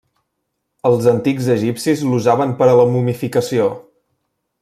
Els 0.89 1.09
antics 1.11 1.49
egipcis 1.57 2.01
l'usaven 2.13 2.57
per 2.63 2.71
a 2.71 2.75
la 2.81 2.87
momificació. 2.95 3.71